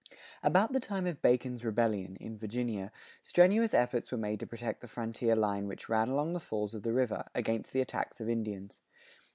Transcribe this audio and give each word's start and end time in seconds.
About 0.41 0.73
the 0.73 0.79
time 0.79 1.05
of 1.05 1.21
Bacon's 1.21 1.63
Rebellion, 1.63 2.15
in 2.15 2.35
Virginia, 2.35 2.91
strenuous 3.21 3.71
efforts 3.71 4.11
were 4.11 4.17
made 4.17 4.39
to 4.39 4.47
protect 4.47 4.81
the 4.81 4.87
frontier 4.87 5.35
line 5.35 5.67
which 5.67 5.89
ran 5.89 6.09
along 6.09 6.33
the 6.33 6.39
falls 6.39 6.73
of 6.73 6.81
the 6.81 6.91
river, 6.91 7.25
against 7.35 7.71
the 7.71 7.81
attacks 7.81 8.19
of 8.19 8.27
Indians. 8.27 8.81